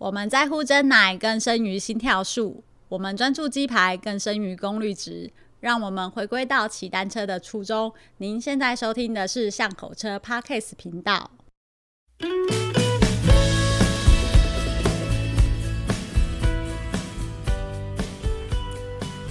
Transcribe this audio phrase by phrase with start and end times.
[0.00, 5.30] 我们在乎真奶更胜于心跳数，我们专注鸡排更胜于功率值。
[5.60, 7.92] 让我们回归到骑单车的初衷。
[8.16, 11.30] 您现在收听的是巷口车 Parkes 频道。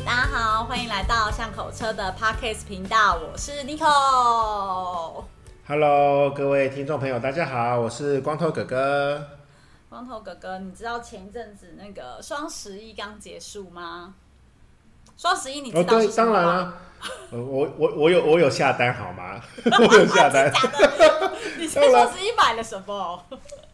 [0.05, 5.23] 大家好，欢迎来到巷口车的 Parkes 频道，我是 Nico。
[5.67, 9.38] Hello，各位听众朋友，大家好，我是光头哥哥。
[9.89, 14.13] 光头哥哥，你知道前一阵子那个双十一刚结束吗？
[15.17, 16.73] 双十一你知道当然了，
[17.31, 19.41] 呃、我我我有我有下单好吗？
[19.65, 20.49] 我有下单。
[21.57, 23.25] 你在双十一买了什么？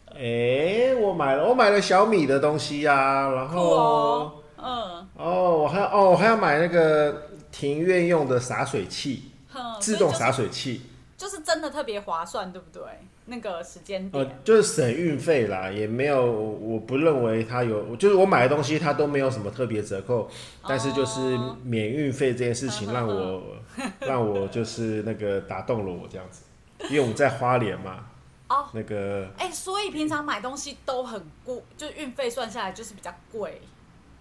[0.08, 9.32] 哎、欸，我买了我买了小米的东西呀、啊，然后、哦、嗯哦，我还哦我还要买那个庭院用的洒水器，
[9.78, 10.82] 自动洒水器。
[11.18, 12.82] 就是真的特别划算，对不对？
[13.28, 20.28] 那个时间点，呃，就是省运费啦，也没有，我不认为它有，就是我买的东西它都没有什么特别折扣，哦，
[20.68, 23.42] 但是就是免运费这件事情让我，哦，
[23.98, 26.42] 让我就是那个打动了我这样子，
[26.88, 28.06] 因为我们在花莲嘛，
[28.48, 33.60] 哦，那个，哎，欸，所以平常买东西都很贵，就运费算下来就是比较贵。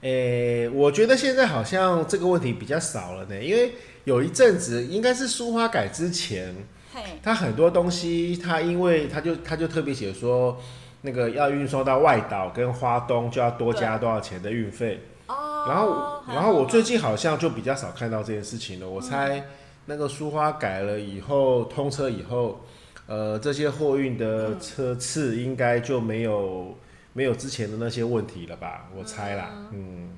[0.02, 3.75] 哎，欸，我觉得现在好像这个问题比较少了呢，因为
[4.06, 6.56] 有一阵子应该是苏花改之前。
[7.24, 10.58] 它很多东西，他因为他就他就特别写说，
[11.02, 15.02] 那个要运送到外岛跟花东就要多加多少钱的运费。
[15.28, 15.66] 哦。
[15.68, 18.90] 然后然后我最近好像就比较少看到这件事情了。
[18.90, 19.44] 我猜
[19.86, 22.62] 那个苏花改了以后通车以后，
[23.08, 26.78] 呃，这些货运的车次应该就没有
[27.14, 28.88] 没有之前的那些问题了吧？
[28.96, 30.09] 我猜啦，嗯。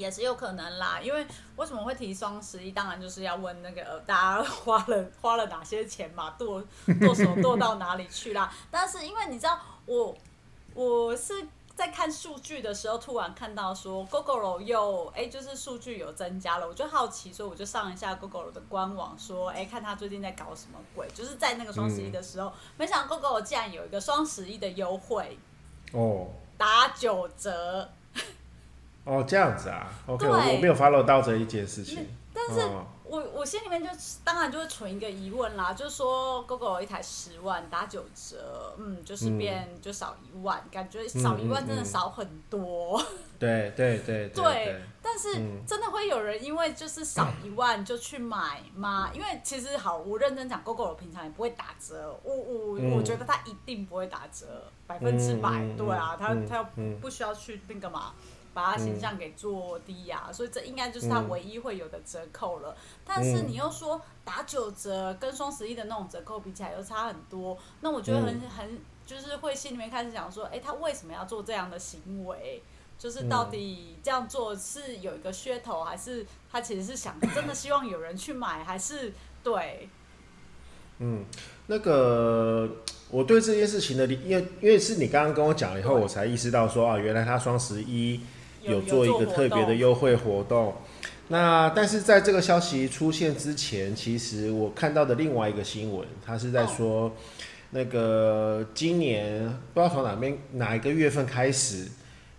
[0.00, 2.72] 也是有可能啦，因为为什么会提双十一？
[2.72, 6.64] 当然就是要问那个、呃、大家花了花了哪些钱嘛，剁
[6.98, 8.50] 剁手 剁到哪里去啦？
[8.70, 10.16] 但是因为你知道，我
[10.72, 21.06] 我是在看数据的时候，突然看到说 Google 又哎、欸，就是数据有增加了，我就好奇，所以我就上一下 Gogoro 的官网，说哎、欸，看他最近在搞什么鬼？
[21.14, 25.38] 就是在那个双十一的时候，嗯、没想到 Gogoro 竟然有一个双十一的优惠
[25.92, 27.86] 哦，打九折。
[29.10, 32.64] 哦，这样子啊，OK，我我没有 follow 到这一件事情，但是
[33.02, 33.88] 我我心里面就
[34.22, 43.04] 当然就会存一个疑问啦，就是说，Gogoro 一台十万打九折，嗯，就是变就少一万，嗯、感觉少一万真的少很多。
[43.36, 45.34] 对对对对，但是
[45.66, 49.10] 真的会有人因为就是少一万就去买吗？
[49.12, 54.46] 嗯、因为其实好，我认真讲，Gogoro 平常也不会打折，我我、嗯、我觉得它一定不会打折，
[54.86, 56.66] 百分之百，嗯、对啊，它它又
[57.00, 58.12] 不需要去那个嘛。
[58.52, 62.70] 把它形象给做低呀、啊，嗯、所以这应该就是它唯一会有的折扣了。
[62.70, 72.62] 嗯、但是你又说打九折，跟双十一的那种折扣比起来又差很多，那我觉得很、嗯、很就是会心里面开始想说，哎、欸，他为什么要做这样的行为？
[72.98, 79.12] 就是到底这样做是有一个噱头，还是他其实是想真的希望有人去买，还是
[79.42, 79.88] 对？
[80.98, 81.24] 嗯，
[81.68, 82.68] 那个
[83.10, 88.20] 我对这件事情的理，因为因为是你刚刚跟我讲了以后，我才意识到说啊，原来他双十一。
[88.62, 90.74] 有做一个特别的优惠活动，
[91.28, 97.12] 那但是在这个消息出现之前，其实我看到的另外一个新闻，它是在说，
[97.70, 101.86] 那个今年不知道从哪边哪一个月份开始，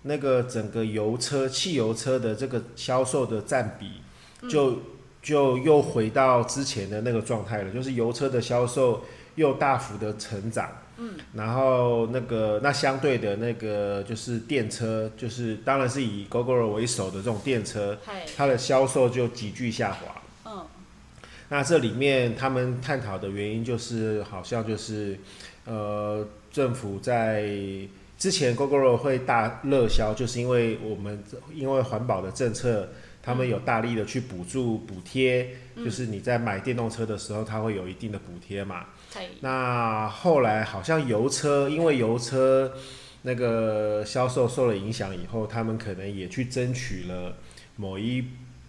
[0.03, 4.01] 那个整个油车、汽油车的这个销售的占比，
[4.49, 4.77] 就
[5.21, 9.01] 就又回到之前的那个状态了，就是油车的销售
[9.35, 10.69] 又大幅的成长。
[11.03, 17.97] 嗯，然后那个那相对的那个就是电车，就是当然是以 Gogoro 为首的这种电车，
[18.37, 20.21] 它的销售就急剧下滑。
[20.45, 20.63] 嗯，
[21.49, 25.17] 那这里面他们探讨的原因就是，好像就是
[25.65, 27.49] 呃，政府在
[28.19, 32.87] 之前 Gogoro 会大热销，就是因为我们因为环保的政策，
[33.23, 38.85] 他们有大力的去补助补贴，就是你在买电动车的时候，它会有一定的补贴嘛。
[39.41, 42.73] 那后来好像油车，因为油车
[43.23, 47.35] 那个销售受了影响以后，他们可能也去争取了
[47.75, 48.25] 某一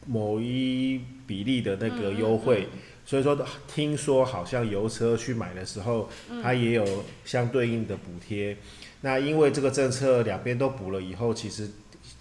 [0.06, 2.68] 某一比例的那个优惠，
[3.06, 3.38] 所以说
[3.68, 6.08] 听说好像油车去买的时候，
[6.42, 8.56] 它也有相对应的补贴。
[9.02, 11.70] 那因为这个政策两边都补了以后，其实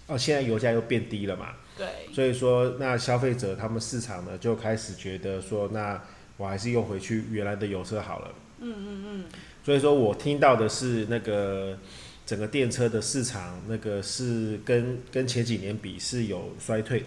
[0.06, 6.00] 哦现在油价又变低了嘛，对，所以说那消费者他们市场呢就开始觉得说那。
[6.42, 8.34] 我还是又回去原来的油车好了。
[8.58, 9.24] 嗯嗯嗯。
[9.64, 11.78] 所以说我听到的是那个
[12.26, 17.06] 整个电车的市场，那个是跟跟前几年比是有衰退的。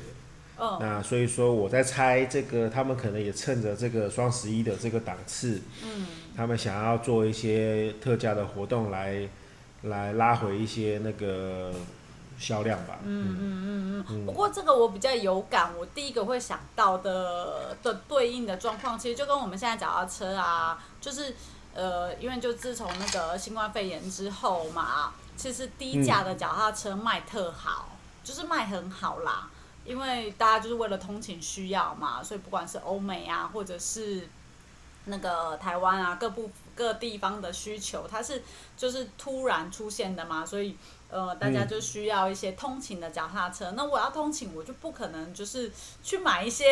[0.57, 0.77] 哦。
[0.79, 9.27] 那所以说我在猜，这个他们可能也趁着这个双十一的这个档次，嗯，他们想要做一些特价的活动来
[9.83, 11.73] 来拉回一些那个
[12.37, 12.97] 销量吧。
[13.03, 14.25] 嗯嗯嗯嗯。
[14.25, 21.35] 不过这个我比较有感，我第一个会想到的的对应的状况，其实就跟我们现在脚踏车啊，就是
[21.73, 29.49] 呃，因为就自从那个新冠肺炎之后嘛，其实低价的脚踏车卖特好，嗯、就是卖很好啦。
[29.83, 34.27] 因为大家就是为了通勤需要嘛，所以不管是欧美啊，或者是
[35.05, 38.41] 那个台湾啊，各部各地方的需求，它是
[38.75, 40.75] 就是突然出现的嘛，所以
[41.09, 43.71] 呃，大家就需要一些通勤的脚踏车。
[43.71, 45.71] 嗯、那我要通勤，我就不可能就是
[46.03, 46.65] 去买一些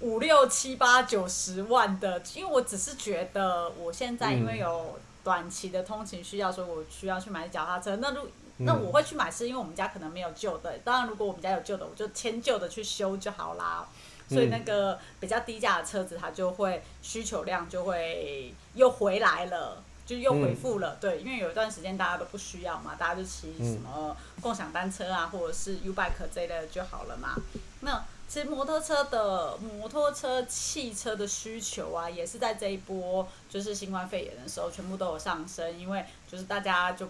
[0.00, 7.96] 五六七八九十万的，因为我只是觉得我现在因为有短期的通勤需要，所以我需要去买脚踏车。
[7.96, 8.28] 那如
[8.58, 10.78] 那我会去买，是因为我们家可能没有旧的。
[10.78, 13.86] 当然，如果我们家有旧的，我就迁旧的去修就好啦。
[14.28, 20.96] 所以那个比较低价的车子，它就会需求量就会又回来了，就又回复了。
[20.98, 27.34] 对，因为有一段时间大家都不需要嘛，大家就骑什么共享单车啊，或者是 U-Bike 这一类的就好了嘛。
[27.80, 37.06] 那其实摩托车的摩托车、汽车的需求啊，也是在这一波就是新冠肺炎的时候，全部都有上升，因为就是大家就。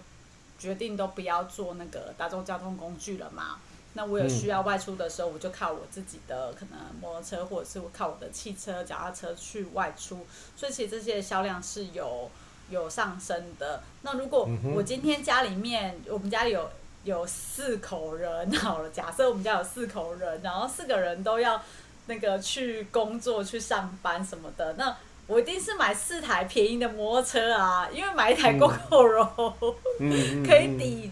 [0.59, 3.59] 决定都不要坐那个大众交通工具了嘛？
[3.93, 10.25] 那我有需要外出的时候，我就靠我自己的可能摩托车，或者是我靠我的汽车、脚踏车去外出。
[10.55, 12.31] 所以其实这些销量是有
[12.69, 13.81] 有上升的。
[14.01, 16.69] 那如果我今天家里面，我们家里有
[17.03, 21.61] 有四口人，好了，假设我们家有四口人，然后四个人都要
[22.07, 24.95] 那个去工作、去上班什么的，那。
[25.29, 29.53] 我一定是买四台便宜的摩托车啊，因为买一台 Gogoro、
[29.99, 31.11] 嗯、可以抵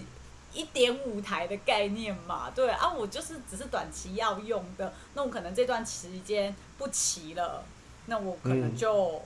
[0.53, 2.49] 一点五台的概念嘛。
[2.55, 7.65] 对啊，我就是只是短期要用的，那我可能这段期间不骑了，
[8.05, 9.21] 那我可能就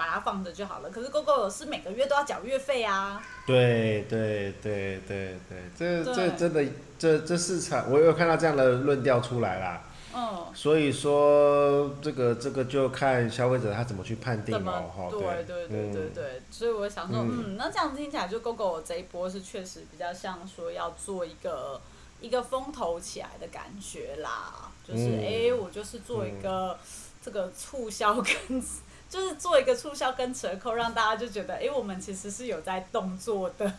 [0.00, 0.88] 把它放着就好了。
[0.88, 3.22] 可是 Gogoro 是每个月都要缴月费啊。
[3.46, 6.64] 对对对对对，这这真的
[6.98, 9.82] 这这市场，我有看到这样的论调出来啦。
[10.14, 15.06] 嗯，所以说这个这个就看消费者他怎么去判定了哈。
[15.10, 21.78] 对对对对对，嗯、所以我想说，嗯，嗯，那这样听起来就 GOGO 这一波是确实比较像说要做一个
[22.22, 26.78] 一个风头起来的感觉啦，就是哎、嗯欸，我就是做一个
[27.22, 28.62] 这个促销跟，嗯、
[29.10, 33.70] 就是做一个促销跟折扣，让大家就觉得哎、欸，我们其实是有在动作的，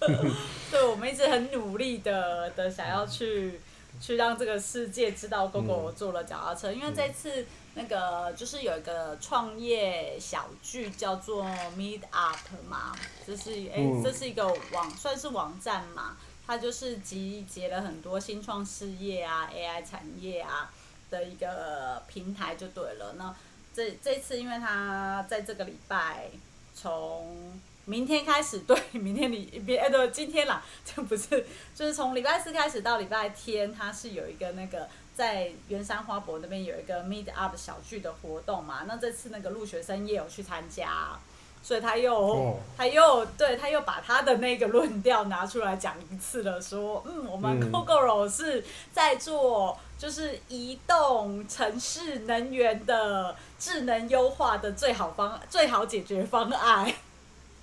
[0.00, 3.60] 对，我们一直很努力的的想要去。
[3.98, 11.46] 去让这个世界知道 GOGO 做了脚踏车，嗯、因为这次那个就是有一个创业小剧叫做
[11.78, 12.36] Meet Up
[12.68, 12.94] 嘛，
[13.26, 16.14] 就是哎、欸，这是一个网算是网站嘛，
[16.46, 20.70] 它就是集结了很多新创事业啊、AI 产业啊
[21.08, 23.14] 的一个平台就对了。
[23.16, 23.34] 那
[23.76, 26.30] 这这次因为他在这个礼拜
[26.74, 31.44] 从明天开始， 对，明天礼别哎，对，今天啦， 这不是，
[31.74, 38.84] 就是从礼拜四开始到礼拜天，他是有一个那个在圆山花博那边有一个 Meet Up 小聚的活动嘛。
[38.88, 41.18] 那这次那个陆学生也有去参加，
[41.62, 56.92] 所以他又、哦、他又对他又把他的那个论调拿出来讲一次了，说，嗯，我们 Gogoro 是在做就是移动城市能源的智能优化的最好方最好解决方案。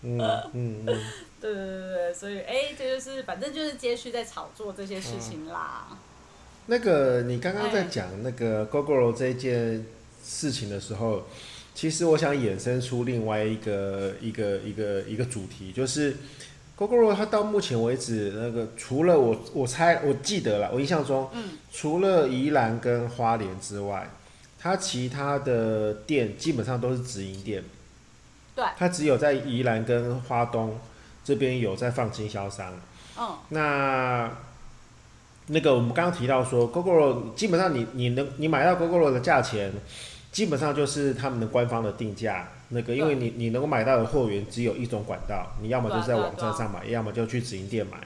[0.01, 0.19] 嗯
[0.53, 0.85] 嗯嗯，
[1.39, 5.87] 对对对对，所以哎，这就是反正就是接续在炒作这些事情啦。
[5.91, 5.97] 嗯、
[6.65, 9.85] 那个你刚刚在讲那个 Gogoro 这件
[10.21, 11.23] 事情的时候，
[11.73, 16.17] 其实我想衍生出另外一个一个一个一个主题，就是
[16.75, 24.09] Gogoro 它到目前为止那个除了我我猜我记得了，我印象中，嗯，除了宜兰跟花莲之外，
[24.59, 27.63] 它其他的店基本上都是直营店。
[28.55, 30.77] 对，它只有在宜兰跟花东
[31.23, 32.73] 这边有在放经销商。
[33.19, 34.31] 嗯，那
[35.47, 39.71] 那个我们刚刚提到说，Gogoro 基本上你你能你买到 Gogoro 的价钱，
[40.31, 42.47] 基本上就是他们的官方的定价。
[42.73, 47.97] 那个因为你你能够买到的货源只有一种管道，你要么就是在网站上买，要么就去直营店买。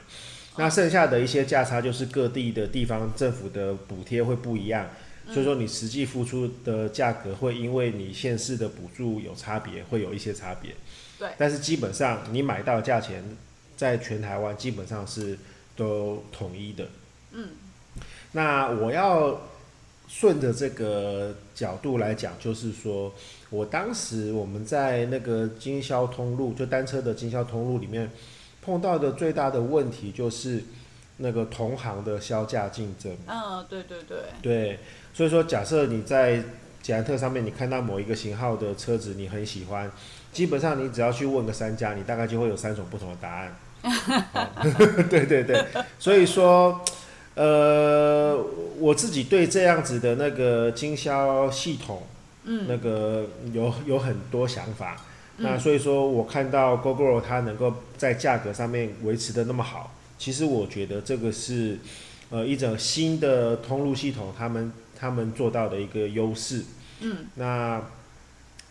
[0.58, 4.88] 那剩下的一些价差就是各地的地方政府的补贴会不一样。
[5.30, 10.74] 所以说，你实际付出的价格会因为你县市的补助有差别，会有一些差别。
[11.20, 11.28] 对。
[11.38, 13.22] 但是基本上，你买到的价钱，
[13.76, 15.38] 在全台湾基本上是
[15.76, 16.88] 都统一的。
[17.34, 17.50] 嗯。
[18.32, 19.42] 那我要
[20.08, 23.14] 顺着这个角度来讲，就是说
[23.50, 28.10] 我当时我们在那个经销通路，就单车的经销通路里面
[28.62, 30.64] 碰到的最大的问题，就是
[31.18, 33.16] 那个同行的销价竞争。
[33.28, 34.18] 嗯，对对对。
[34.42, 34.80] 对。
[35.14, 36.44] 所以说，假设你在
[36.82, 39.92] 捷安特上面，你看到某一个型号的车子，你很喜欢，
[40.32, 43.56] 基本上你只要去问个三家，你大概就会有三种不同的答案。
[45.10, 45.66] 对对对，
[45.98, 46.80] 所以说，
[47.38, 48.36] 呃，
[48.80, 52.02] 我自己对这样子的那个经销系统，
[52.46, 54.98] 嗯，那个有有很多想法。
[55.38, 61.78] 嗯、那所以说我看到 Gogoro 它能够在价格上面维持的那么好，其实我觉得这个是
[62.32, 66.64] 呃一种新的通路系统，他们他们做到的一个优势。
[67.02, 67.80] 嗯，那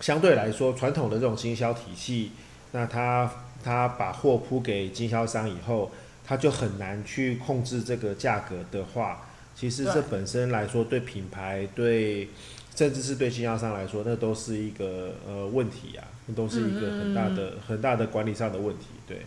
[0.00, 2.32] 相对来说，传统的这种经销体系，
[2.72, 3.30] 那它
[3.62, 5.92] 它把货铺给经销商以后，
[6.26, 12.28] 它就很难去控制这个价格的话，其实这本身来说对品牌对。
[12.76, 19.24] 甚至是对经销商来说，那都是一个呃问题啊，那都是一个很大的、很大的管理上的问题，对。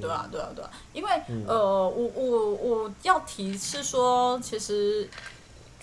[0.00, 1.56] 对啊，对啊，对啊，因为、嗯、呃，
[1.88, 5.08] 我我我要提是说，其实。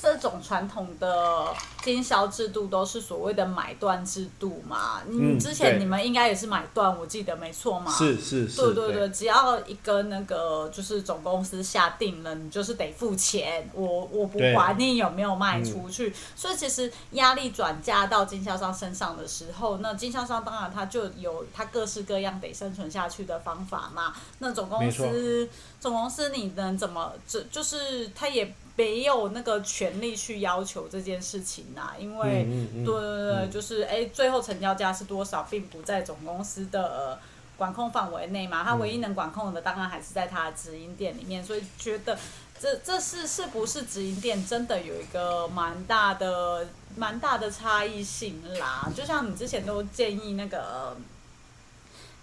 [0.02, 1.54] 这种传统的
[1.84, 5.00] 经销制度都是所谓的买断制度嘛？
[5.08, 7.92] 嗯，之前你们应该也是买断，我记得没错嘛？
[7.92, 8.60] 是是是。
[8.60, 13.70] 对对对，只要一个那个就是总公司下定了，你就是得付钱。
[13.76, 24.14] 我我不管你有没有卖出去，嗯、所以其实压力转嫁到经销商身上的时候，那经销商当然他就有他各式各样得生存下去的方法嘛。
[24.40, 25.48] 那总公司
[25.80, 27.14] 总公司你能怎么？
[27.28, 28.52] 这就是他也。
[28.76, 37.20] 没有那个权利去要求这件事情呐、啊，因为、嗯嗯、对对对，嗯、就是哎，最后成交价是多少，并不在总公司的
[37.58, 38.64] 管控范围内嘛。
[38.64, 41.44] 他唯一能管控的，当然还是在他的直营店里面。
[41.44, 42.18] 所以觉得
[42.60, 48.90] 这这是是不是直营店真的有一个蛮大的蛮大的差异性啦？
[48.96, 50.96] 就像你之前都建议那个。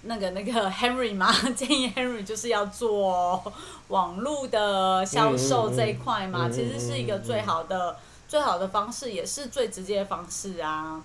[0.03, 3.53] 那个那个 Henry 嘛， 建议 Henry 就是要做
[3.89, 7.97] 网络的销售这一块嘛，嗯嗯嗯、其实是一个最好的、
[8.29, 11.03] 最好的方式，也是最直接的方式啊。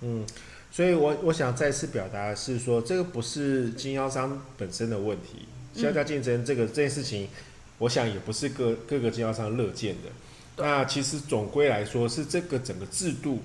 [0.00, 0.26] 嗯，
[0.70, 7.28] 所以我我想再次表达的是说，这个不是经销商本身的问题，销价竞争这个、嗯、这件事情，
[7.78, 10.10] 我想也不是各各个经销商乐见的。
[10.56, 13.40] 那其实总归来说，是这个整个制度。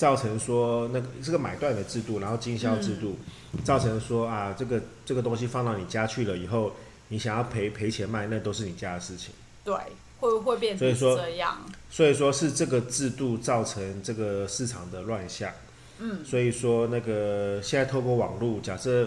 [0.00, 3.18] 造成说那个这个买断的制度，然后经销制度，
[3.52, 6.72] 嗯、造成说啊，这个这个东西放到你家去了以后，
[7.08, 9.34] 你想要赔赔钱卖，那都是你家的事情。
[9.62, 9.74] 对，
[10.18, 11.58] 会不会变成这样。
[11.90, 15.52] 所以说，所以说是这个制度造成这个市场的乱象。
[15.98, 16.24] 嗯。
[16.24, 19.06] 所以说那个现在透过网络，假设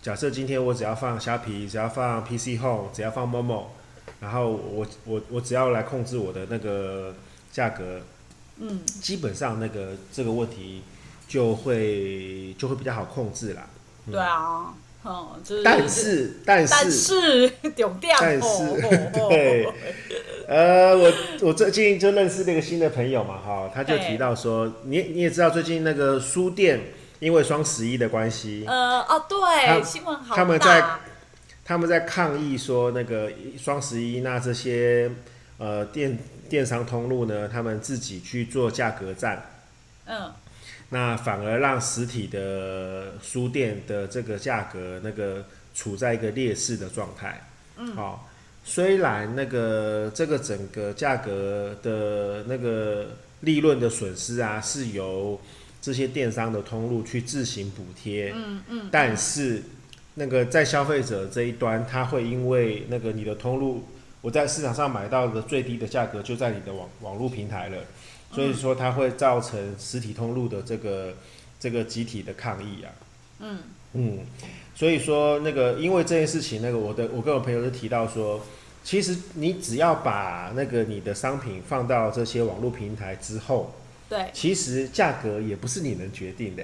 [0.00, 3.64] 假设今天我只要放虾皮，只要放 PC Home，只要放 Momo，
[4.20, 7.14] 然后我我我只要来控制我的那个
[7.52, 8.00] 价格。
[8.62, 10.82] 嗯，基本上那个这个问题
[11.26, 13.70] 就会就会比较好控制啦。
[14.06, 17.50] 嗯、对啊，嗯，就是、但是但是 但是
[18.20, 19.66] 但是 对，
[20.46, 26.80] 呃，我我最近就认识那个新的朋友嘛，哈，他就提到说，你你也知道最近那个书店
[27.18, 30.84] 因为双十一的关系，呃哦对，他新闻好，他们在
[31.64, 35.10] 他们在抗议说那个双十一那这些
[35.56, 36.18] 呃店。
[36.50, 39.40] 电商通路呢，他们自己去做价格战，
[40.06, 40.32] 嗯，
[40.88, 48.18] 那反而让实体的书店的这个价格那个处在一个劣势的状态，嗯，好、哦，
[48.64, 53.10] 虽然那个这个整个价格的那个
[53.42, 55.40] 利润的损失啊，是由
[55.80, 59.62] 这些电商的通路去自行补贴，嗯嗯，但是
[60.14, 63.84] 那个在消费者这一端，他会因为那个你的通路。
[64.22, 67.78] 我在市场上买到的最低的价格就在你的网网络平台了，
[68.30, 71.14] 所以说它会造成实体通路的这个
[71.58, 72.92] 这个集体的抗议啊。
[73.38, 73.58] 嗯
[73.94, 74.18] 嗯，
[74.74, 78.42] 所以说那个因为这件事情，那个我的我跟我朋友就提到说，
[78.84, 83.72] 其实你只要把那个你的商品放到这些网络平台之后，
[84.10, 86.62] 对，其实价格也不是你能决定的。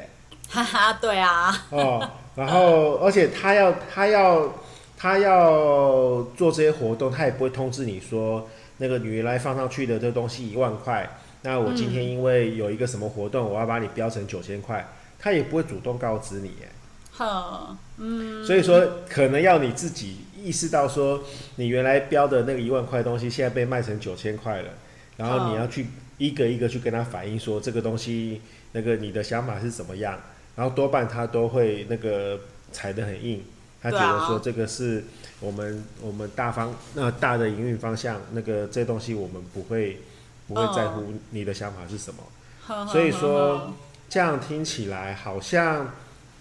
[0.51, 1.67] 哈哈，对啊。
[1.71, 4.53] 哦，然后而且他要他要。
[4.97, 8.49] 他要做这些活动，他也不会通知你说，
[8.79, 14.89] 那个你原来放上去的这东西一万块，那我今天因为有一个什么活动，我要把你标成九千块，
[15.19, 16.69] 他也不会主动告知你，哎，
[17.11, 21.23] 好，嗯，所以说可能要你自己意识到说，
[21.57, 24.71] 你原来标的那个一万块东西，现在被卖成九千块了，
[25.19, 25.87] 然后你要去
[26.19, 28.41] 一个一个去跟他反映说这个东西
[28.73, 30.19] 那个你的想法是怎么样，
[30.57, 32.41] 然后多半他都会那个
[32.73, 33.43] 踩得很硬。
[33.91, 35.05] 他觉得说这个是
[35.39, 40.01] 我们我们大方那、呃、大的营运方向，那个这东西我们不会
[40.49, 42.23] 不会在乎你的想法是什么。
[42.69, 43.73] 嗯、所以说
[44.09, 45.93] 这样听起来好像，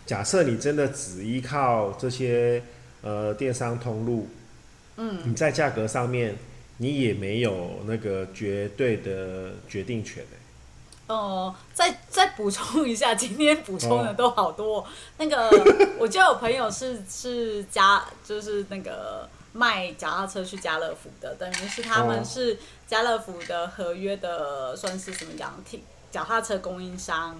[0.06, 2.64] 假设你真的只依靠这些
[3.02, 4.28] 呃电商通路，
[4.98, 6.36] 嗯，你在价格上面
[6.78, 10.24] 你也没有那个绝对的决定权。
[11.08, 14.80] 呃，再再补充一下，今天补充的都好多。
[14.80, 14.86] 哦、
[15.18, 15.50] 那个，
[16.00, 22.58] 我就有朋友是是家，就是那个卖脚踏车去家乐福的，等于是他们是
[22.88, 25.54] 家乐福的合约的，算是什么样？
[25.64, 27.38] 挺脚踏车供应商。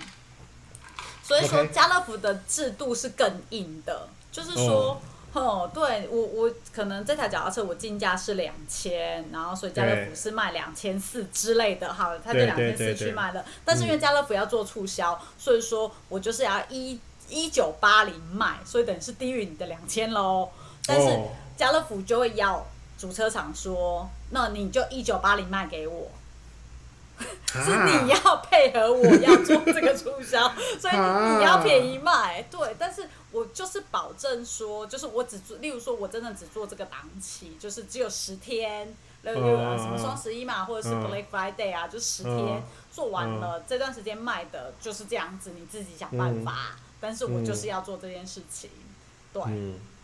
[1.24, 4.92] 所以说，家乐福的制度是更硬的，就是说。
[4.92, 4.98] 哦
[5.36, 13.44] 哦，对我我可能这台脚踏车我进价是两千，然后所以家乐福是卖两千四之类的，好，他就两千四去卖了。
[13.66, 20.50] 但是因为家乐福要做促销，嗯、所以说我就是要一一九八零卖，所以等于是低于你的两千喽。
[20.86, 21.20] 但是
[21.58, 22.66] 家乐福就会要
[22.98, 26.08] 主车厂说，那你就一九八零卖给我。
[27.48, 32.44] 是你要配合我要做这个促销， 所以你要便宜卖。
[32.52, 38.88] 对，但是我就是保证说，就是我只做，例如说我真的只做这个档期，就是只有十天，
[39.24, 39.42] 例如
[39.78, 46.78] 什么双十一嘛，或者是 Black Friday 啊，就十天做完了，这段时间卖的就是这样子，你自己想办法。
[47.02, 48.70] 但是我就是要做这件事情，
[49.34, 49.44] 对，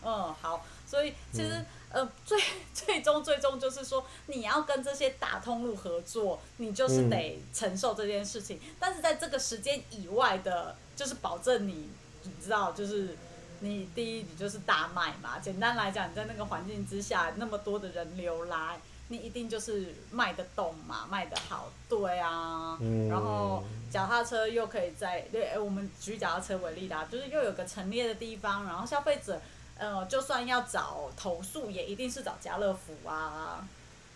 [0.03, 1.63] 嗯，好，所以其实。
[1.93, 2.41] 呃，最
[2.73, 8.57] 最终最终就是说，你要跟这些大通路合作，你就是得承受这件事情。
[8.63, 11.89] 嗯、但是在这个时间以外的，就是保证你，
[12.23, 13.17] 你知道，就是
[13.59, 15.39] 你第一，你就是大卖嘛。
[15.39, 22.77] 简单来讲，你在那个环境之下，那么多的人流来，你一定就是卖得动嘛，卖得好，对啊。
[22.79, 29.41] 嗯、然后脚踏车又可以在，对，我们举脚踏车为例啦，就是又有个陈列的地方，然后消费者。
[29.77, 33.65] 呃，就算要找投诉，也一定是找家乐福啊，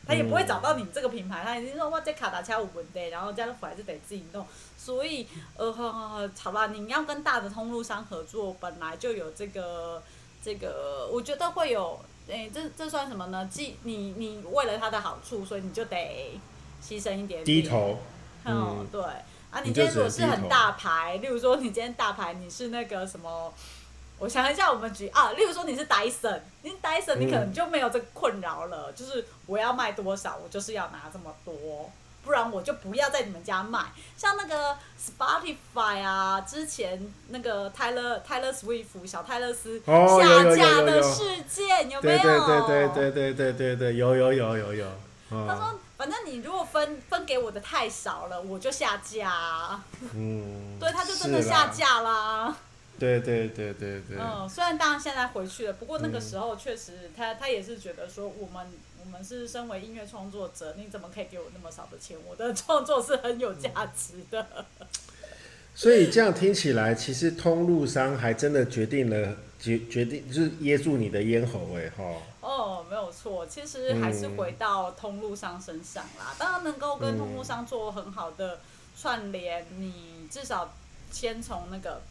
[0.08, 4.46] 他也不会找到你这个品牌，他已经说哇，这卡达恰五文的，然后家乐福还是得自己弄。
[4.78, 10.02] 所以，呃，好吧，你要跟大的通路商合作，本来就有这个
[10.44, 13.50] 这个，我觉得会有，哎、欸，这这算什么呢？
[13.52, 16.40] 既你你为了他的好处，所以你就得
[16.84, 17.98] 牺牲一点点，低头。
[18.46, 19.02] 嗯，嗯对。
[19.52, 23.54] 啊，你今天如果是很大牌，例如说你今天大牌，你是那个什么？
[24.26, 31.92] 我想一下，我们举啊，例如说你是 Dyson，，你 Dyson 你可能就没有这个困扰了，嗯、就是我要卖多少，我就是要拿这么多，
[32.24, 33.86] 不然我就不要在你们家卖。
[34.18, 42.24] 像那个 Spotify 啊，之前那个泰勒泰勒 Swift 小泰勒斯下架的事件有没有？
[42.24, 44.88] 对对对对对对对对，有有有有有。
[45.30, 49.80] 他说，反正你如果分分给我的太少了，我就下架。
[50.16, 50.80] 嗯。
[50.80, 52.56] 对，他就真的下架啦。
[52.98, 54.18] 对对对对对。
[54.18, 58.68] 嗯，虽然当然现在回去了，不过那个时候确实他，他他也是觉得说，我们
[59.04, 62.18] 我们是身为音乐创作者，你怎么可以给我那么少的钱？
[62.28, 64.66] 我的创作是很有价值的。
[65.76, 72.04] 所以这样听起来，其实通路商还真的决定了决决定，就是噎住你的咽喉哎哈。
[72.40, 76.34] 哦，没有错，其实还是回到通路商身上啦。
[76.40, 78.60] 当然能够跟通路商做很好的
[78.98, 80.74] 串联，你至少
[81.12, 82.02] 先从那个。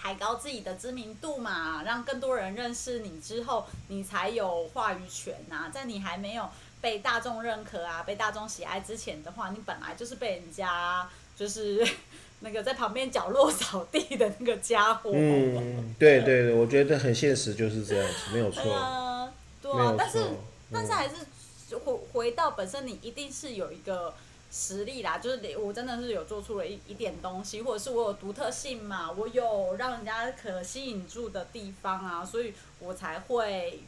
[0.00, 5.70] 抬高自己的知名度嘛，让更多人认识你之后，你才有话语权呐、啊。
[5.72, 6.48] 在你还没有
[6.80, 11.86] 被大众认可啊、被大众喜爱之前的话，你本来就是被人家就是
[12.40, 15.10] 那个在旁边角落扫地的那个家伙。
[15.12, 18.62] 嗯，对对对，我觉得很现实，就是这样子，没有错。
[18.62, 20.24] 呃，对啊，但是
[20.72, 24.14] 但是还是回回到本身，你一定是有一个。
[24.52, 33.84] 实力啦，就是我真的是有做出了一一点东西，或者是我有独特性嘛，我有让人家可吸引住的地方啊，所以我才会，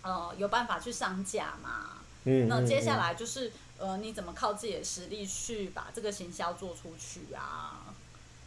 [0.00, 1.90] 呃，有办法去上架嘛。
[2.24, 2.48] 嗯。
[2.48, 7.84] 那接下来就是，呃，你怎么靠自己的实力去把这个行销做出去啊？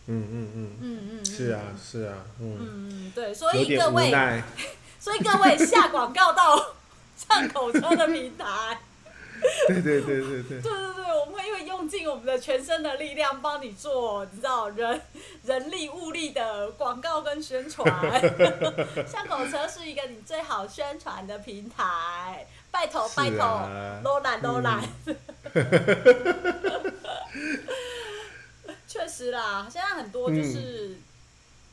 [0.07, 0.77] 嗯嗯嗯。
[0.81, 1.25] 嗯嗯。
[1.25, 2.25] 是啊是啊。
[2.39, 4.11] 嗯嗯对，所以各位，
[4.99, 6.73] 所以各位下广告到
[7.15, 8.81] 巷口车的平台。
[9.67, 10.61] 对对对对对。
[10.61, 15.01] 对对对，我们会因为用尽我们的全身的力量帮你做，你知道人
[15.43, 17.85] 人力物力的广告跟宣传。
[19.07, 23.67] 巷口车是一个你最好宣传的平台，拜托拜托，
[24.03, 24.81] 罗兰罗兰。
[28.87, 30.89] 确实啦，现在很多就是。
[30.89, 31.03] 嗯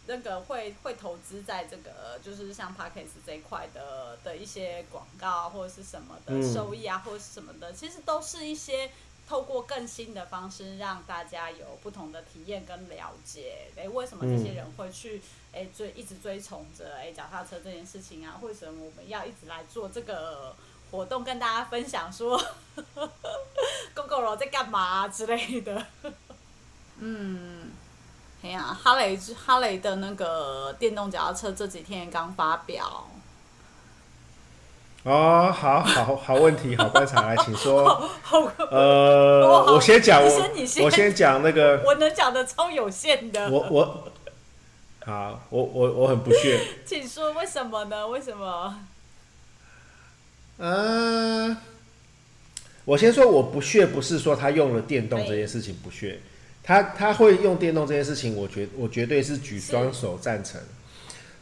[0.06, 8.90] 那个会会投资在这个，就是像 Podcast 这一块的的一些广告或者是什么的收益啊，或者是什么的，其实都是一些
[9.28, 13.68] 透过更新的方式让大家有不同的体验跟了解。
[13.74, 15.20] 诶，为什么这些人会去
[15.52, 18.38] 诶追一直追崇着诶脚踏车这件事情啊？
[18.42, 20.54] 为什么我们要一直来做这个
[20.92, 22.40] 活动，跟大家分享说，
[23.92, 25.86] Gogoro 在干嘛之类的？
[27.00, 27.72] 嗯。
[28.46, 33.08] 哎呀，哈雷哈雷的那个电动脚踏车这几天刚发表。
[35.02, 38.08] 哦，好好好问题，好观察，来，请说。
[38.70, 40.50] 呃，我先讲，我
[40.84, 43.50] 我先讲那个， 我能讲的超有限的。
[43.50, 44.04] 我我，
[45.04, 46.60] 好，我我我很不屑。
[46.84, 48.06] 请说，为什么呢？
[48.06, 48.78] 为什么？
[50.58, 51.56] 嗯、呃，
[52.84, 56.20] 我先说我不屑，不是说他用了电动这件事情不屑，
[56.66, 60.60] 他他会用电动这件事情，我绝我绝对是举双手赞成，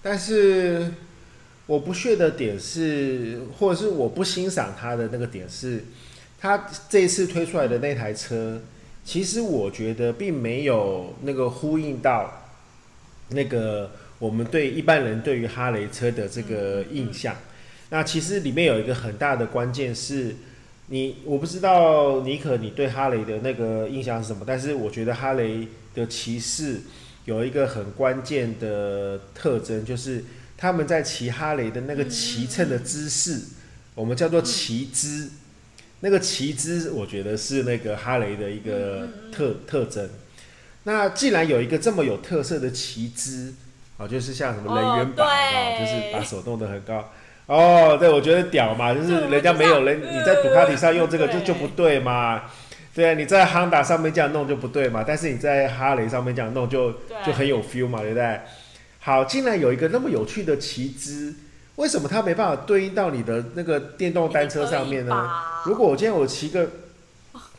[0.01, 0.93] 但是。
[1.67, 5.83] 我不屑的点是，或者是我不欣赏他的那个点是，
[6.39, 8.61] 他这一次推出来的那台车，
[9.03, 12.51] 其实我觉得并没有那个呼应到
[13.31, 17.35] 那个我们对一般人对于哈雷车的这个印象。
[17.89, 20.37] 那其实里面有一个很大的关键是，
[20.87, 26.81] 你我不知道尼可你对哈雷的那个印象是什么，但是我觉得哈雷的骑士
[27.25, 30.25] 有一个很关键的特征就是。
[30.57, 33.43] 他们在骑哈雷的那个骑乘的姿势，
[33.97, 35.29] 我们叫做骑姿。
[36.01, 40.09] 那个骑姿，我觉得是那个哈雷的一个特特征。
[40.85, 43.53] 那既然有一个这么有特色的骑姿，
[43.99, 47.13] 啊，就是像什么人缘把啊，就是把手弄得很高。
[47.47, 52.43] 哦，对，我觉得屌嘛，就是人家没有人，你在杜卡迪上用这个就就不对嘛。
[52.95, 56.93] 对啊，你在汉达上面这样弄就不对嘛，但是你在哈雷上面这样弄就
[57.27, 58.41] 就很有 feel 嘛，对不对？
[59.01, 61.35] 好，竟然有一个那么有趣的旗姿，
[61.75, 65.29] 为什么它没办法对应到你的那个电动单车上面呢？
[65.67, 66.67] 如果我今天我骑个，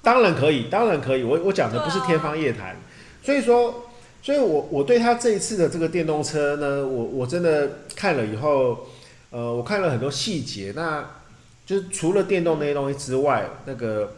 [0.02, 1.24] 当然可以，当然可以。
[1.24, 2.76] 我我讲的不是天方夜谭，
[3.21, 3.89] 所以说，
[4.24, 8.88] 所以我我对他这一次的这个电动车呢，我我真的看了以后，
[9.29, 11.07] 呃，我看了很多细节，那
[11.65, 14.15] 就是除了电动那些东西之外，那个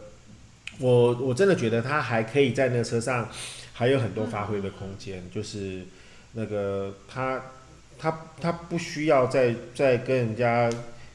[0.78, 3.28] 我我真的觉得它还可以在那个车上
[3.72, 5.82] 还有很多发挥的空间，就是。
[6.34, 7.42] 那个它
[7.98, 10.70] 它它不需要再再跟人家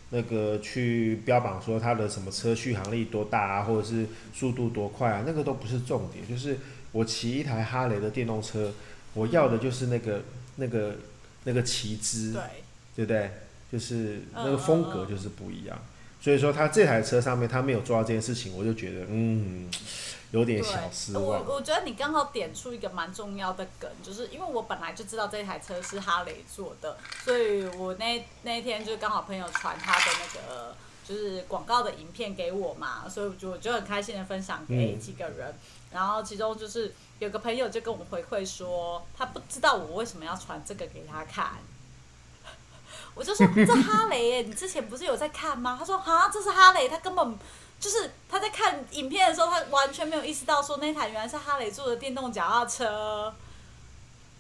[0.10, 6.28] 那个去标榜说它的什么车续航力多大啊，或者是速度多快啊，那个都不是重点。
[6.28, 6.58] 就是
[6.92, 8.74] 我骑一台哈雷的电动车，
[9.14, 10.22] 我要的就是那个
[10.56, 10.96] 那个
[11.44, 12.42] 那个骑姿，对，
[12.96, 13.32] 对不对？
[13.74, 15.78] 就是那个风格就是不一样。
[16.22, 19.70] 所以说他这台车上面他没有做到这件事情，我就觉得嗯。
[20.34, 21.24] 有点小失望。
[21.24, 30.76] 我我觉得你刚好点出一个蛮重要的梗，就是因为我本来就知道这台车是哈雷做的，所以我那那一天就刚好朋友传他的那个
[31.08, 35.56] 就是广告的影片给我嘛，所以我就我就很开心的分享给几个人，嗯、
[35.92, 41.60] 然后其中就是有个朋友就跟我回馈说，他不知道我为什么要传这个给他看，
[43.16, 45.76] 我就说这哈雷耶，你之前不是有在看吗？
[45.78, 47.38] 他说啊，这是哈雷，他根本。
[47.80, 53.36] 就是他在看影片的时候，他完全没有意识到说那台原来是哈雷做的电动脚踏车。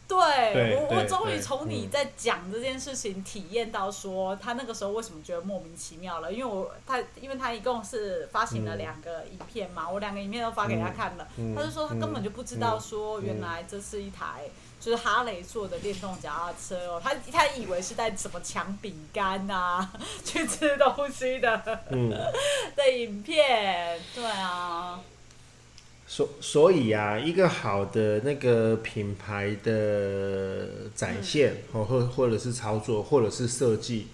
[0.08, 6.32] 对，我，我终于从你在讲这件事情体验到说他那个时候为什么觉得莫名其妙了。
[6.32, 14.44] 因为我他，因为他一共是发行了两个影片嘛，我两个影片都发给他看了，他就说他根本就不知道说原来这是一台。
[14.84, 19.90] 就是哈雷做的电动脚踏车哦，他他以为是在什么抢饼干呐，
[20.26, 22.10] 去吃东西的，嗯，
[22.76, 25.00] 的影片，对啊。
[26.14, 34.06] 所所以啊，一个好的那个品牌的展现，或或或者是操作，或者是设计，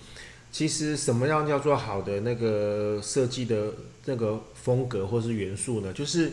[0.49, 3.73] 其实什么样叫做好的那个设计的
[4.05, 5.91] 那个风格或是元素呢？
[5.91, 6.31] 就是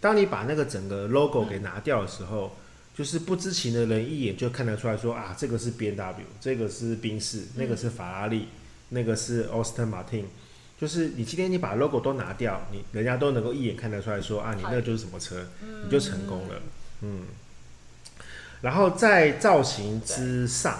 [0.00, 2.50] 当你把那个整个 logo 给拿掉的时候。
[2.94, 8.48] 就是不知情的人一眼就看得出来说啊，这个是 B N W，这个是宾士，那个是法拉利，
[8.90, 10.24] 那个是 Aston Martin。
[10.82, 15.46] 就是你今天你把 logo 都拿掉，你人家都能够一眼看得出来说啊，你那个就是什么车，
[15.84, 16.56] 你就成功了。
[17.02, 17.20] 嗯。
[18.62, 20.76] 然后在造型之上，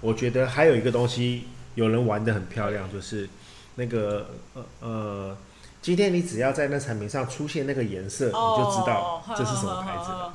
[0.00, 3.28] 我觉得还有一个东西有人玩的很漂亮，就是
[3.74, 5.36] 那个呃呃，
[5.82, 10.32] 今天你只要在那产品上出现那个颜色，你就知道这是什么牌子了。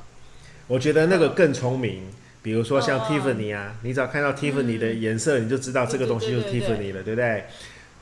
[0.66, 2.02] 我觉得那个更聪明，
[2.42, 7.46] 比如说像 Tiffany 啊，你只要看到 Tiffany 的颜色，你就知道这个东西就是 Tiffany 了，对不对？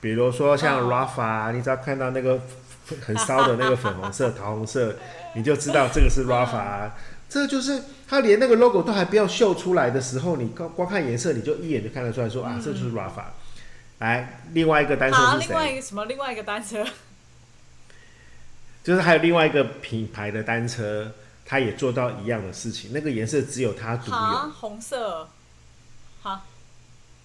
[0.04, 2.38] 比如说像 Rafa，你只要看到那个
[3.00, 4.94] 很骚的那个粉红色、桃红色，
[5.34, 6.90] 你就知道这个是 Rafa。
[7.26, 13.24] 这就是他连那个 logo 都还不要秀出来的时候，你光光看颜色，你就一眼就看得出来说啊，这就是 Rafa。
[14.00, 15.46] 来，另外一个单车是谁？
[15.48, 16.04] 另外一个什么？
[16.04, 16.84] 另外一个单车，
[18.84, 21.12] 就是还有另外一个品牌的单车。
[21.46, 24.50] 他也做到一样的事情，那个颜色只有他独有。
[24.60, 25.28] 红色，
[26.22, 26.42] 好。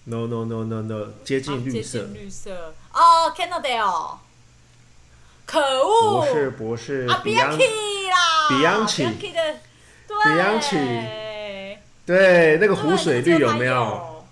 [0.04, 2.08] No no no no no，接近绿色。
[2.12, 4.16] 绿色哦，Cannondale。
[5.46, 6.20] 可恶！
[6.20, 9.06] 不是不是，Bianchi 啦，Bianchi。
[9.06, 9.56] Bianchi 的，
[10.06, 10.16] 对。
[10.16, 14.24] Bianchi，对，那个湖水绿有没有？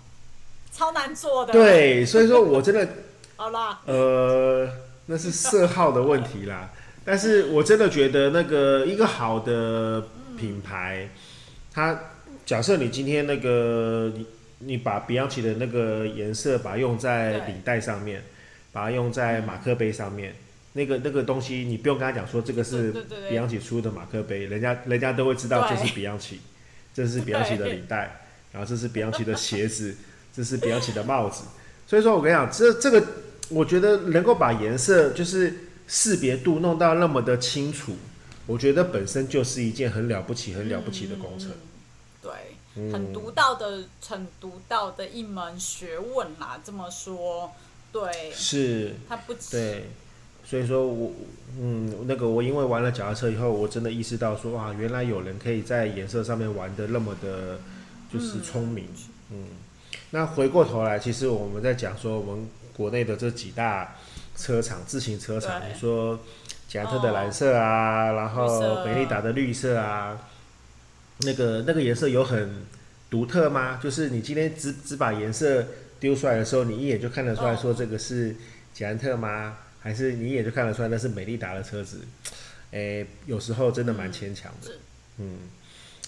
[0.71, 1.51] 超难做的。
[1.51, 2.87] 对，所以说我真的，
[3.35, 3.81] 好啦。
[3.85, 4.69] 呃，
[5.07, 6.69] 那是色号的问题啦。
[7.03, 11.09] 但是我真的觉得那个一个好的品牌，
[11.73, 11.99] 它
[12.45, 14.09] 假设你今天那个
[14.59, 18.23] 你你把比昂奇的那个颜色把它用在领带上面，
[18.71, 20.35] 把它用在马克杯上面。
[20.73, 22.91] 那个那个东西，你不用跟他讲说这个是
[23.27, 26.39] 比昂奇出的马克杯，人家人家都会知道这是比昂奇，
[26.93, 29.95] 这是比昂奇的领带，然后这是比昂奇的鞋子，
[30.31, 31.45] 这是比昂奇的帽子。
[31.87, 33.03] 所以说我跟你讲，这这个
[33.49, 35.51] 我觉得能够把颜色就是
[35.87, 37.97] 识别度弄到那么的清楚，
[38.45, 41.49] 我觉得本身就是一件很了不起、很了不起的工程。
[42.75, 46.59] 很独到的、很独到的一门学问啦。
[46.63, 47.51] 这么说，
[47.91, 49.89] 对，是，它不对。
[50.45, 51.11] 所以说我，
[51.59, 57.59] 嗯，那个我因为玩了脚踏车以后，我真的意识到说，哇，原来有人可以在颜色上面玩的那么的，
[58.11, 58.85] 就是聪明，
[59.29, 59.45] 嗯，嗯。
[60.09, 63.95] 那回过头来，其实我们在讲说，我们国内的这几大
[64.35, 66.17] 车厂，自行车厂，你说
[66.67, 70.17] 捷安特的蓝色啊，哦、然后美利达的绿色啊，
[71.19, 72.49] 那个那个颜色有很
[73.09, 73.79] 独特吗？
[73.81, 75.65] 就是你今天只只把颜色
[75.99, 78.35] 丢出来的时候，你一眼就看得出来说这个是
[78.73, 79.57] 捷安特吗？
[79.81, 81.99] 还是你一眼就看得出来那是美利达的车子，
[82.71, 84.71] 诶、欸，有时候真的蛮牵强的，
[85.17, 85.39] 嗯，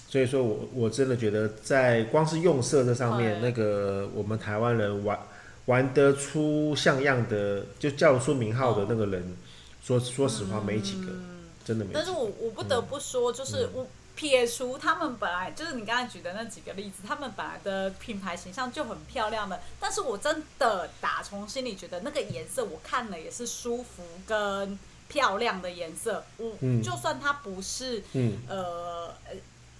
[0.08, 5.19] 所以说我我真的觉得在光是用色这上面，那个我们台湾人玩
[5.65, 9.36] 玩得出像样的，就叫出名号的那个人，
[9.84, 11.08] 说说实话没几个，
[11.65, 11.91] 真的没。
[11.93, 13.88] 但是我我不得不说，就是我。
[14.15, 26.24] 撇除他们本来就是你刚才举的那几个例子，他们本来的品牌形象就很漂亮的，但是我真的打从心里觉得那个颜色我看了也是舒服跟漂亮的颜色。
[26.38, 29.13] 我、嗯、就算它不是，嗯、呃，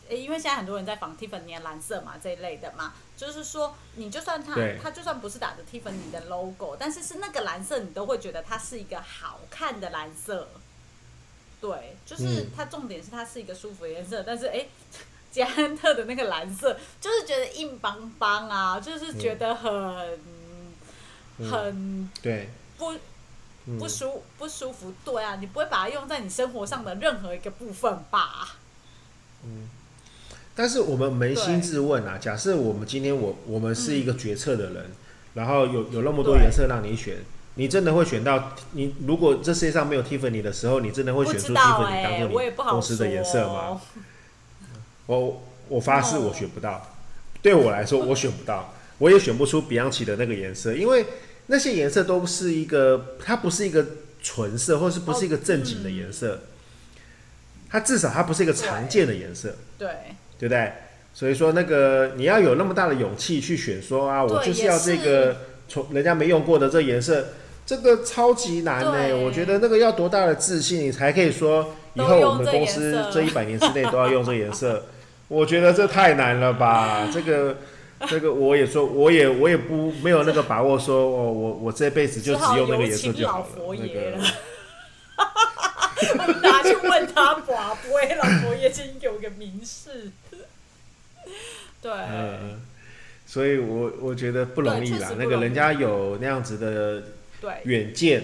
[0.10, 10.48] 因为现在很多人在仿 Tiffany 蓝色嘛这一类的嘛，就是说你就算它它就算不是打着 Tiffany 的 logo，但是是那个蓝色，你都会觉得它是一个好看的蓝色。
[11.62, 14.66] 对，就是它重点是它是一个舒服的颜色，嗯、但是哎，
[15.32, 19.72] 捷安特的那个蓝色就是觉得硬邦邦啊，就是觉得很、
[21.38, 22.50] 嗯、很对。
[22.78, 22.94] 不
[23.78, 24.92] 不舒不舒服。
[25.06, 28.58] 对啊，你不会把它用在你生活上的任何一个部分吧？
[29.44, 29.70] 嗯，
[30.56, 34.96] 但是我们扪心自问啊，假设我们今天我我们是一个决策的人，嗯、
[35.36, 37.18] 然后有有那么多颜色让你选。
[37.56, 38.96] 你真的会选到你？
[39.06, 43.82] 如果这世界上没有 Tiffany 的时候，你真的会选出 Tiffany 当做你公司的颜色吗？
[45.06, 46.96] 我、欸、我，我发誓我选不到。
[47.42, 51.06] 对我来说，我选不到，我也选不出比昂奇的那个颜色，因为
[51.48, 53.86] 那些颜色都是一个，它不是一个
[54.24, 56.40] 纯色，或是不是一个正经的颜色。
[57.70, 59.90] 它至少它不是一个常见的颜色，对
[60.40, 60.72] 对不对？
[61.14, 65.38] 所以说，那个你要有那么大的勇气去选，说啊，我就是要这个
[65.68, 67.26] 从人家没用过的这颜色。
[67.66, 74.84] 这个超级难呢、欸，我觉得那个要多大的自信，你才可以说以后我们公司这一百年之内都要用这颜色？
[75.30, 77.08] 我觉得这太难了吧？
[77.14, 77.56] 这个
[78.08, 83.46] 这个我也说，我也我也不没有那个把握说哦，我我这辈子就只用那个颜色就好了。
[83.56, 83.90] 我们
[86.42, 87.54] 拿去问他，不
[87.94, 90.12] 会，老佛爷已经有个名士。
[91.82, 92.60] 对，嗯，
[93.26, 95.12] 所以我我觉得不容易啦。
[95.18, 97.02] 那个人家有那样子的。
[97.66, 98.24] 远见，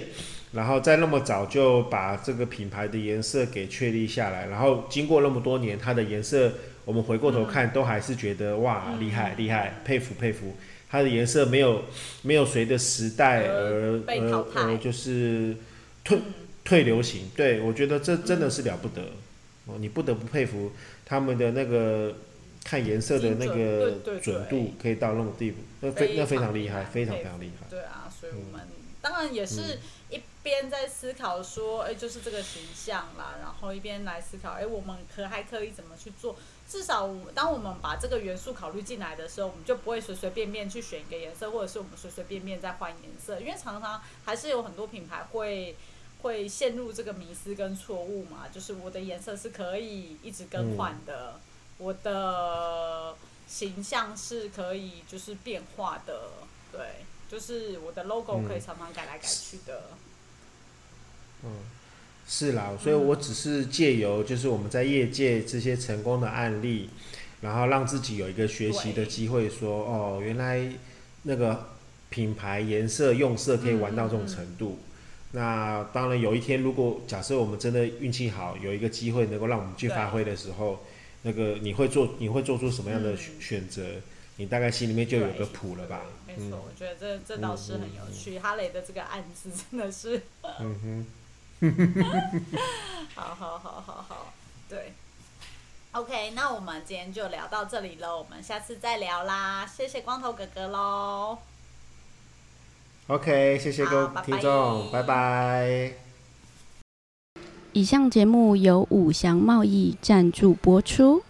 [0.53, 6.53] 然后在那么早就把这个品牌的颜色给确立下来，然后经过那么多年，它的颜色
[6.86, 10.56] 我们回过头看，都还是觉得哇，厉害厉害，佩服佩服。
[10.89, 11.84] 它的颜色没有
[12.21, 15.53] 没有随着时代而而而就是
[16.06, 16.17] 退
[16.63, 17.30] 退流行。
[17.36, 19.01] 对，我觉得这真的是了不得
[19.65, 20.71] 哦，你不得不佩服
[21.06, 22.15] 他们的那个
[22.63, 27.67] 看颜色的那个准度可以到那种地步，那非那非常厉害，非常非常厉害。
[27.69, 28.77] 对啊，所以我们。
[29.08, 36.36] 当然也是一边在思考说，哎、欸，就是这个形象啦，然后一边来思考，哎、欸，我们可还可以怎么去做？
[36.67, 45.78] 至少，当我们把这个元素考虑进来的时候，我们就不会随随便便去选一个颜色，或者是我们随随便便再换颜色，因为常常还是有很多品牌会
[46.22, 51.41] 会陷入这个迷思跟错误嘛，就是我的颜色是可以一直更换的，嗯、
[51.78, 53.15] 我的
[53.48, 56.30] 形象是可以就是变化的，
[56.74, 57.06] 对。
[57.30, 59.90] 就是我的 logo 可以常常改来改去的。
[61.44, 61.52] 嗯，
[62.28, 66.90] 是啦，所以我只是借由就是我们在业界这些成功的案例，
[67.42, 70.72] 然后让自己有一个学习的机会说，说哦，原来
[71.24, 71.68] 那个
[72.10, 74.80] 品牌颜色用色可以玩到这种程度。
[74.80, 80.80] 嗯嗯、那当然有一天，如果假设我们真的运气好，有一个机会能够让我们去发挥的时候，
[81.24, 83.84] 那个你会做你会做出什么样的选择？
[84.38, 86.02] 你大概心里面就有个谱了吧？
[86.38, 88.38] 没错，我觉得这这倒是很有趣。
[88.39, 90.21] 哈雷的这个案子真的是，
[90.60, 91.06] 嗯
[91.62, 92.45] 哼，
[93.15, 94.34] 好好好好好，
[94.69, 94.93] 对
[95.91, 101.38] ，OK，那我们今天就聊到这里喽，我们下次再聊啦，谢谢光头哥哥喽。
[103.08, 105.93] OK，谢谢各位听众，拜拜。
[107.73, 111.23] 以上节目由五祥贸易赞助播出。